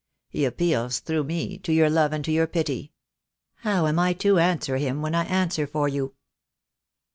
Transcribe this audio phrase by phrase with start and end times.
[0.29, 2.91] He appeals through me to your love and to your pity.
[3.57, 6.15] How am I to answer him when I answer for you?"